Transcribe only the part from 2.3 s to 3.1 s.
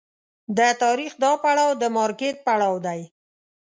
پړاو دی.